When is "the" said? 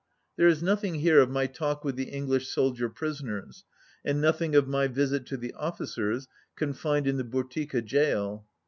1.95-2.09, 5.37-5.53, 7.17-7.23